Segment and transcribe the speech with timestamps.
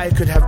[0.00, 0.39] I could have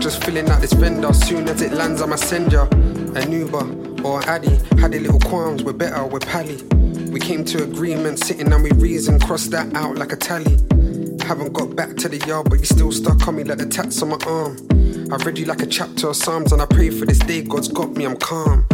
[0.00, 1.12] just filling out this vendor.
[1.12, 4.56] Soon as it lands, I'ma send ya an Uber or Addy.
[4.80, 6.62] Had a little qualms, we're better, we're pally.
[7.10, 10.58] We came to agreement, sitting and we reason, cross that out like a tally.
[11.26, 14.02] Haven't got back to the yard, but you still stuck on me like the tats
[14.02, 14.56] on my arm.
[15.12, 17.42] I read you like a chapter of Psalms, and I pray for this day.
[17.42, 18.66] God's got me, I'm calm.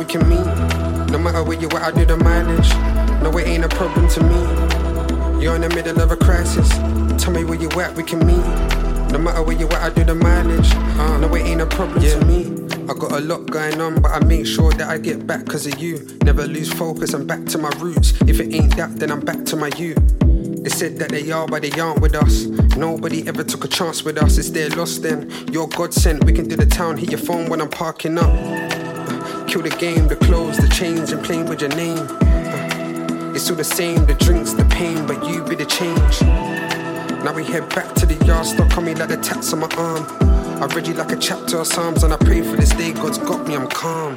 [0.00, 0.46] We can meet.
[1.10, 2.70] No matter where you at, I do the mileage.
[3.22, 5.44] No, it ain't a problem to me.
[5.44, 6.70] You're in the middle of a crisis.
[7.22, 8.42] Tell me where you at, we can meet.
[9.12, 10.72] No matter where you at, I do the mileage.
[10.72, 12.46] Uh, no, it ain't a problem to me.
[12.88, 15.66] I got a lot going on, but I make sure that I get back cause
[15.66, 16.18] of you.
[16.24, 18.14] Never lose focus, I'm back to my roots.
[18.22, 19.92] If it ain't that, then I'm back to my you.
[20.62, 22.44] They said that they are, but they aren't with us.
[22.74, 24.38] Nobody ever took a chance with us.
[24.38, 25.30] It's their loss then.
[25.52, 26.24] You're God sent.
[26.24, 28.89] We can do the town, hit your phone when I'm parking up.
[29.50, 32.06] Kill the game, the clothes, the chains, and playing with your name.
[33.34, 36.22] It's all the same, the drinks, the pain, but you be the change.
[37.24, 40.06] Now we head back to the yard, on me like the tats on my arm.
[40.62, 42.92] I read you like a chapter of Psalms, and I pray for this day.
[42.92, 44.16] God's got me, I'm calm.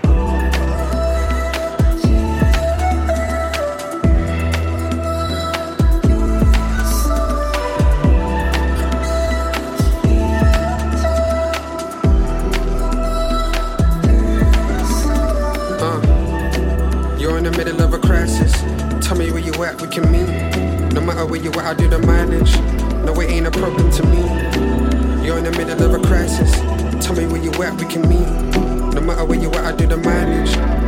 [19.65, 20.27] At, we can meet.
[20.93, 22.55] No matter where you at, I do the mileage.
[23.05, 24.22] No, it ain't a problem to me.
[25.25, 26.51] You're in the middle of a crisis.
[27.05, 28.27] Tell me where you at, we can meet.
[28.93, 30.82] No matter where you at, I do the mileage.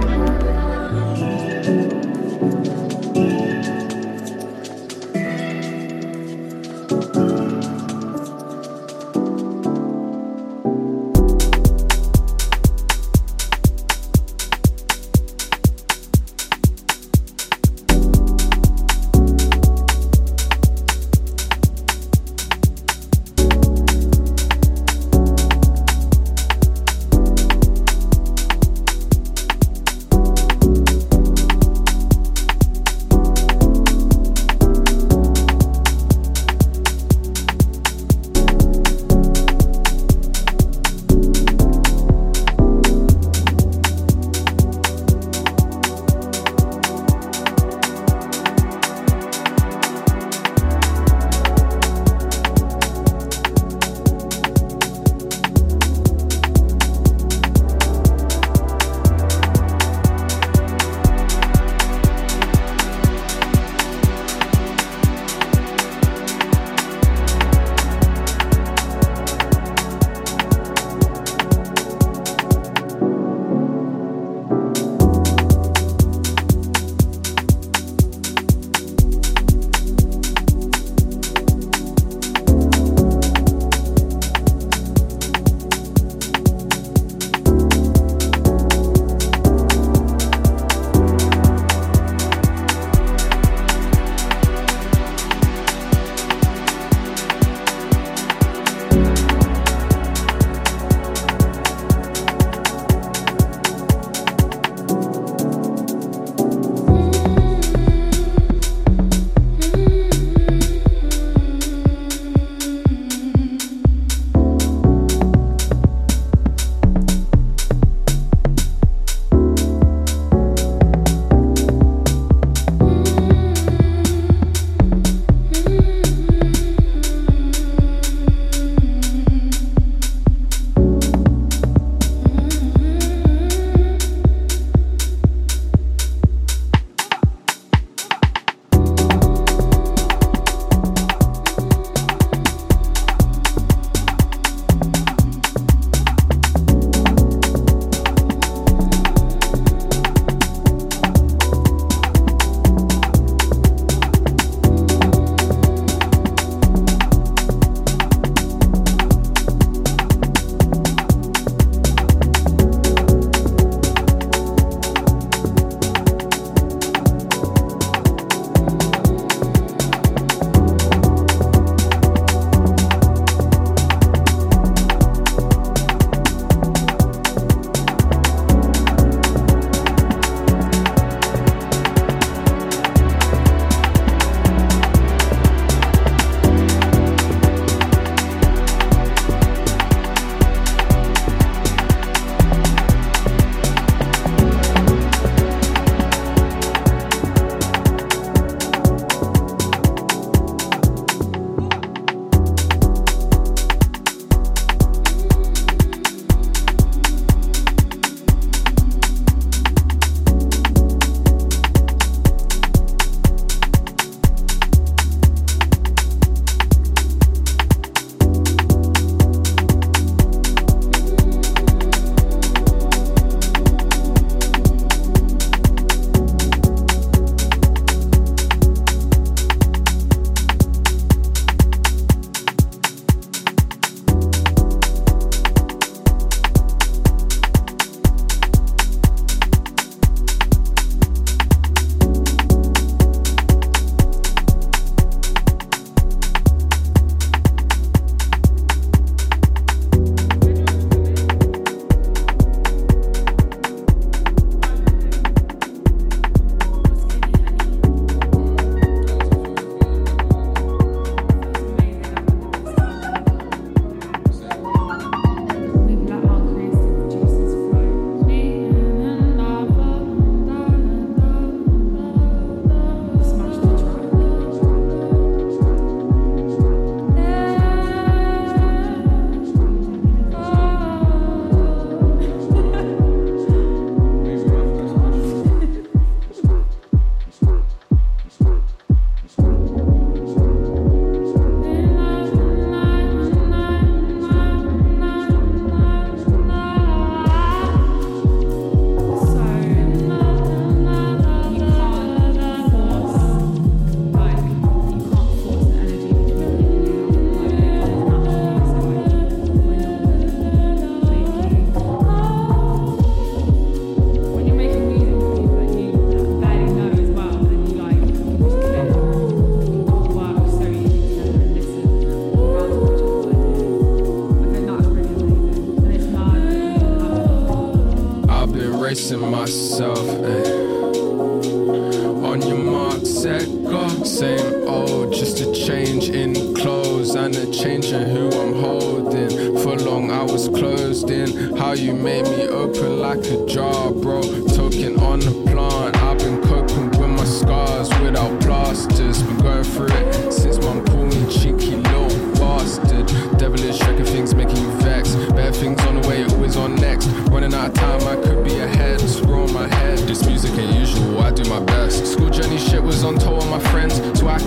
[337.65, 339.57] In who I'm holding.
[339.59, 341.55] For long I was closed in.
[341.57, 344.21] How you made me open like a jar, bro.
[344.55, 345.44] Talking on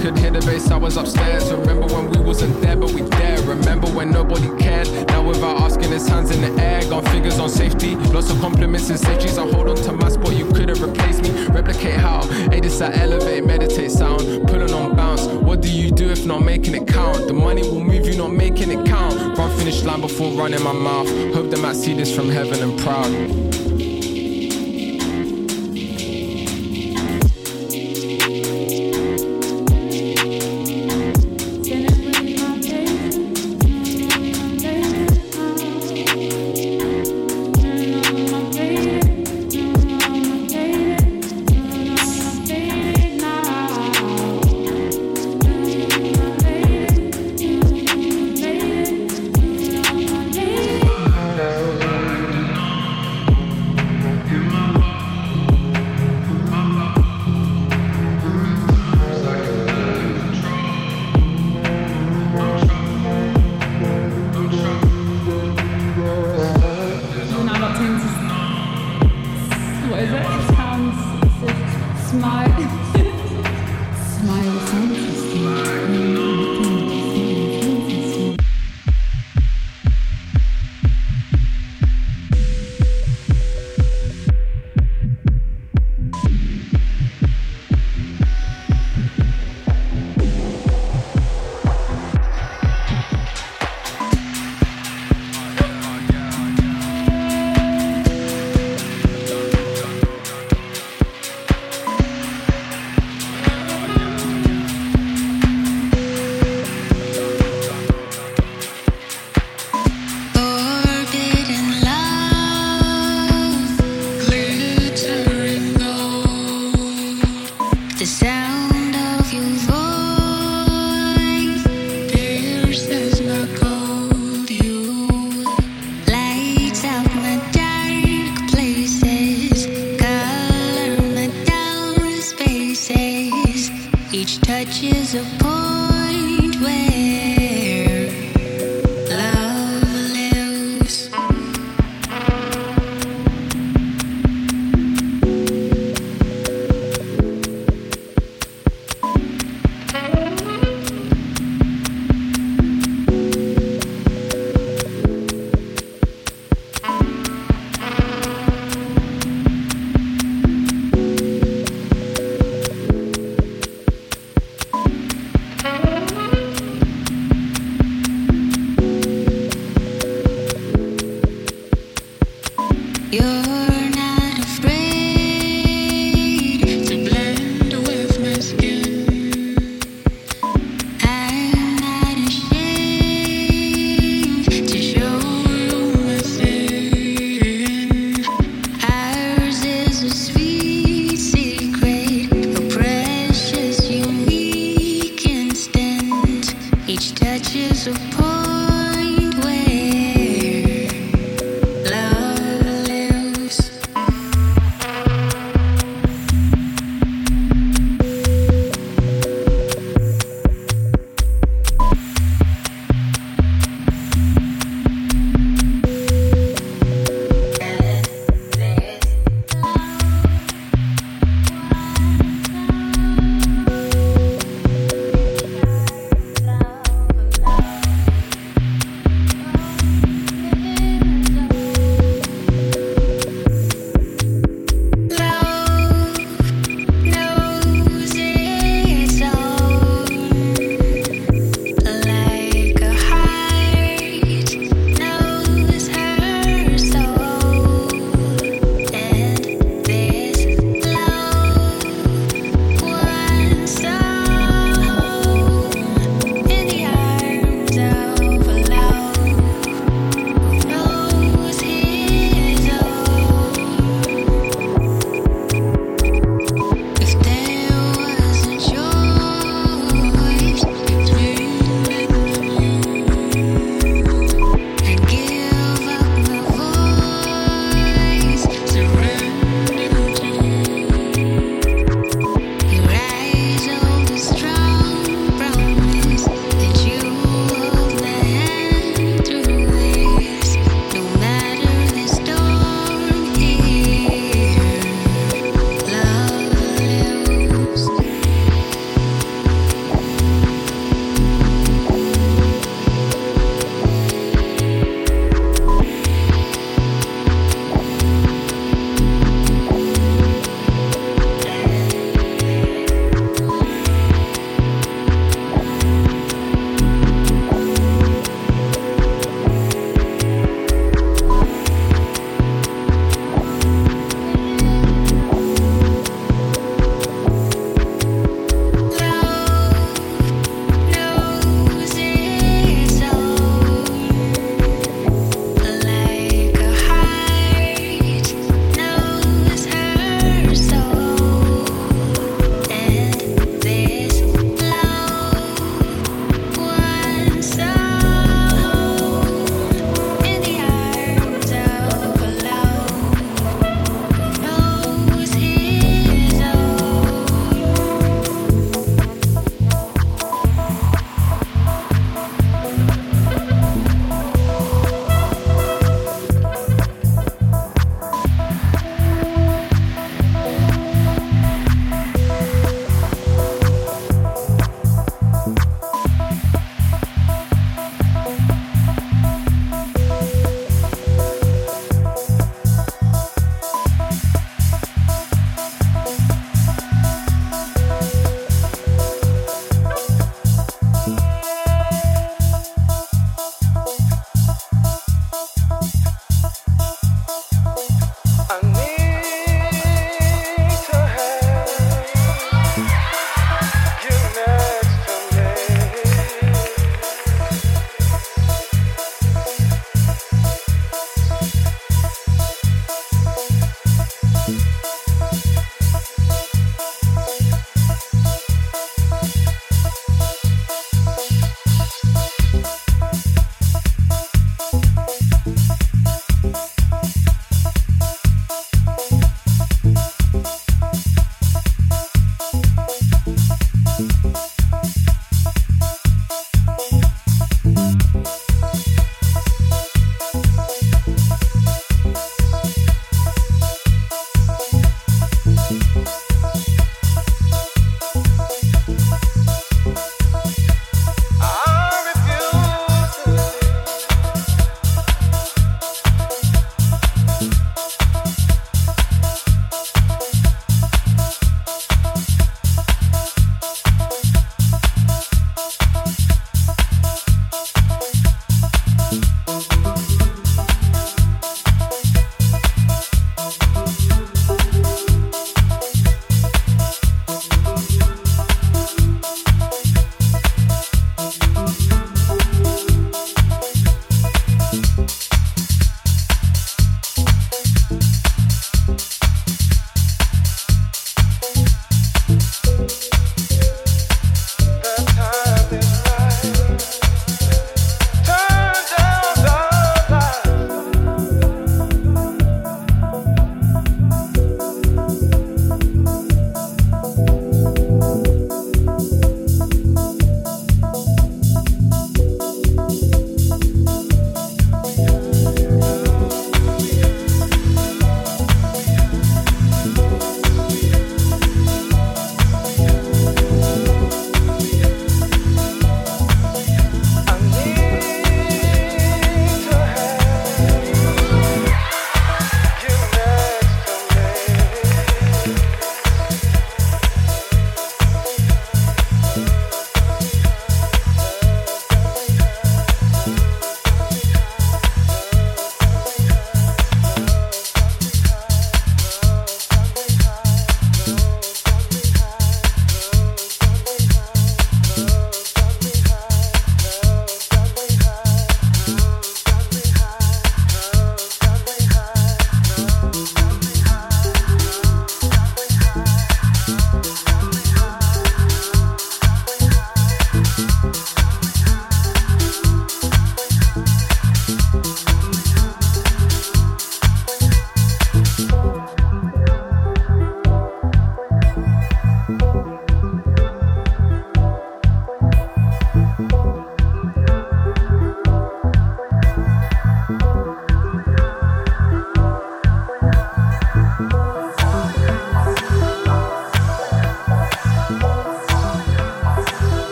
[0.00, 1.50] could hear the bass, I was upstairs.
[1.52, 3.40] Remember when we wasn't there, but we there.
[3.42, 4.88] Remember when nobody cared.
[5.08, 6.82] Now without asking, it's hands in the air.
[6.88, 7.96] Got fingers on safety.
[7.96, 9.38] Lots of compliments and safeties.
[9.38, 11.30] I hold on to my spot, you couldn't replace me.
[11.46, 12.22] Replicate how.
[12.68, 14.20] This I elevate, meditate sound.
[14.48, 15.26] Pulling on bounce.
[15.26, 17.26] What do you do if not making it count?
[17.26, 19.38] The money will move you, not making it count.
[19.38, 21.08] Run finish line before running my mouth.
[21.34, 23.47] Hope they might see this from heaven and proud.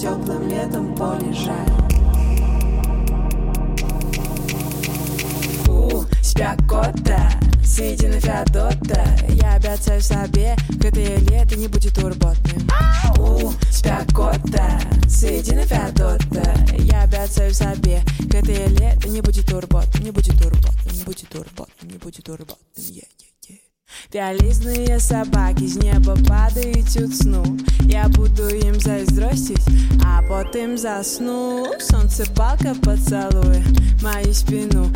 [0.00, 0.39] теплым
[30.52, 33.62] тем заснул Солнце палка поцелуй
[34.02, 34.90] мою спину.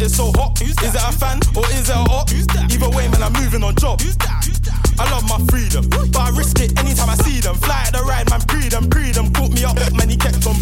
[0.00, 0.60] It's so hot.
[0.62, 2.30] Is it a fan or is it a hot?
[2.30, 4.00] Either way, man, I'm moving on job.
[4.98, 7.56] I love my freedom, but I risk it anytime I see them.
[7.56, 9.32] Fly at the ride, man, breed them, breed them.
[9.32, 10.54] Caught me up, man, he kept on.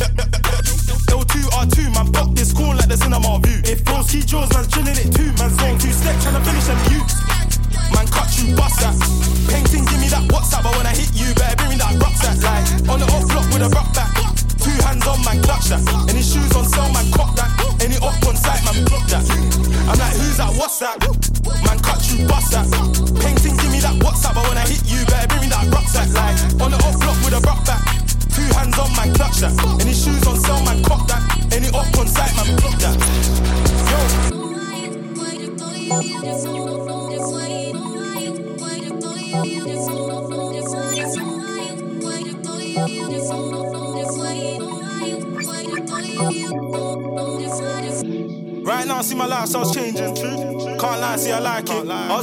[1.12, 3.60] L2R2, man, Fuck this corn like the cinema view.
[3.64, 5.15] If bros see Jaws, man's chilling it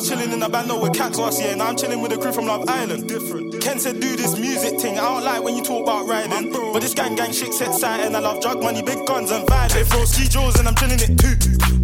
[0.04, 2.32] was chilling in the band with cats last year, now I'm chilling with a crew
[2.32, 3.08] from Love Island.
[3.08, 3.62] Different.
[3.62, 4.99] Ken said do this music thing.
[4.99, 8.16] I don't like when you talk about riding, but this gang gang shit set and
[8.16, 9.74] I love drug money, big guns and violence.
[9.74, 11.36] They throw ski jaws and I'm chilling it too.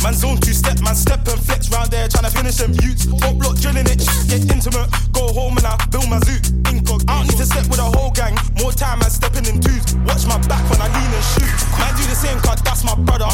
[0.03, 3.07] Man zone two step, man step and flex round there, trying to finish them buttes.
[3.07, 6.39] Top block drilling it, get intimate, go home and I build my zoo.
[6.67, 7.07] Incog.
[7.07, 9.95] I don't need to step with a whole gang, more time man stepping in twos.
[10.03, 11.55] Watch my back when I lean and shoot.
[11.80, 13.32] Man do the same cause that's my brother.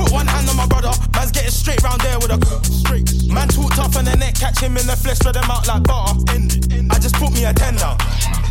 [0.00, 3.04] Put one hand on my brother, man's getting straight round there with a straight.
[3.28, 5.82] Man talk tough and the neck, catch him in the flesh, spread them out like
[5.82, 6.16] butter.
[6.88, 7.92] I just put me a ten tender,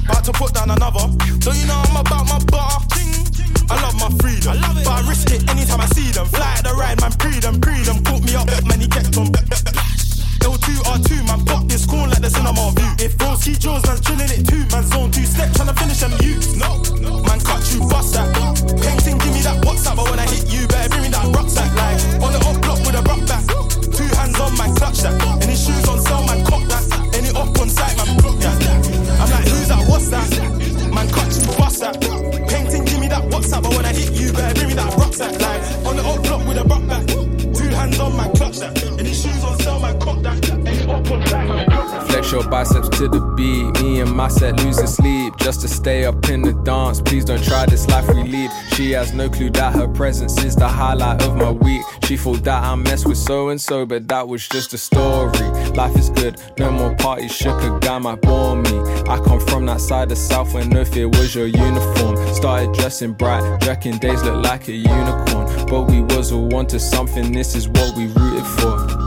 [0.06, 1.10] about to put down another.
[1.41, 2.86] So you know I'm about my butter.
[3.66, 4.86] I love my freedom, I love it.
[4.86, 6.28] but I risk it anytime I see them.
[6.28, 8.04] Fly at the ride, man, pre them, pre them.
[8.04, 9.88] Put me up, man, he kept on.
[10.50, 13.06] L2 R2, man, pop this cool like the cinema view.
[13.06, 14.66] If bros see Jaws, man's chilling it too.
[14.74, 16.41] Man, zone two step, trying to finish them you.
[16.58, 18.34] No, no, man, cut you, bust that.
[18.82, 21.70] Painting, give me that WhatsApp, but when I hit you, better bring me that rucksack.
[21.78, 23.45] Like, on the up block with a rock back.
[23.93, 25.38] Two hands on, my clutch that.
[42.50, 43.82] Biceps to the beat.
[43.82, 47.02] Me and my set losing sleep just to stay up in the dance.
[47.02, 48.52] Please don't try this life we lead.
[48.74, 51.82] She has no clue that her presence is the highlight of my week.
[52.04, 55.32] She thought that I messed with so and so, but that was just a story.
[55.76, 57.36] Life is good, no more parties.
[57.36, 58.80] Shook a guy might bore me.
[59.08, 62.16] I come from that side of South where no fear was your uniform.
[62.34, 65.68] Started dressing bright, Jacking days look like a unicorn.
[65.68, 67.32] But we was all wanted something.
[67.32, 68.99] This is what we rooted for.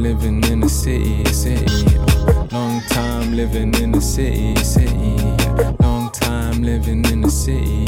[0.00, 1.84] Living in the city, city.
[2.50, 5.16] Long time living in the city, city.
[5.80, 7.84] Long time living in the city.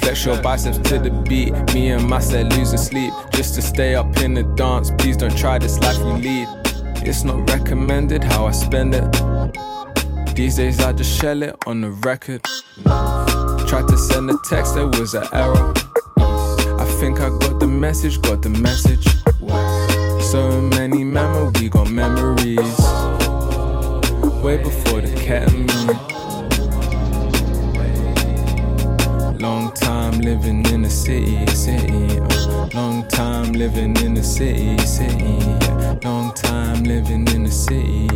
[0.00, 1.52] Flex your biceps to the beat.
[1.72, 4.90] Me and my set losing sleep just to stay up in the dance.
[4.98, 6.48] Please don't try this life we lead.
[7.06, 10.34] It's not recommended how I spend it.
[10.34, 12.42] These days I just shell it on the record.
[13.68, 15.72] Tried to send a text, there was an error.
[16.18, 19.06] I think I got the message, got the message.
[20.30, 22.78] So many memories, got memories.
[24.40, 25.98] Way before the ketamine.
[29.40, 32.20] Long time living in the city, city.
[32.76, 35.40] Long time living in the city, city.
[36.04, 38.06] Long time living in the city.